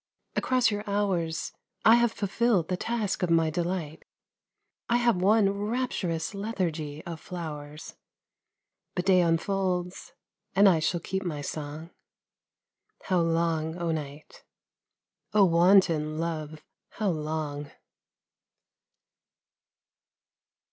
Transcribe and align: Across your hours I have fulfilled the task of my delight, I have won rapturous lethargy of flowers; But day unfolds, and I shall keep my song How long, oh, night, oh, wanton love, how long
Across 0.35 0.71
your 0.71 0.83
hours 0.89 1.51
I 1.85 1.93
have 1.93 2.11
fulfilled 2.11 2.69
the 2.69 2.75
task 2.75 3.21
of 3.21 3.29
my 3.29 3.51
delight, 3.51 4.03
I 4.89 4.97
have 4.97 5.17
won 5.21 5.51
rapturous 5.51 6.33
lethargy 6.33 7.05
of 7.05 7.19
flowers; 7.19 7.97
But 8.95 9.05
day 9.05 9.21
unfolds, 9.21 10.13
and 10.55 10.67
I 10.67 10.79
shall 10.79 11.01
keep 11.01 11.21
my 11.23 11.41
song 11.41 11.91
How 13.03 13.19
long, 13.21 13.77
oh, 13.77 13.91
night, 13.91 14.43
oh, 15.35 15.45
wanton 15.45 16.17
love, 16.17 16.63
how 16.93 17.11
long 17.11 17.69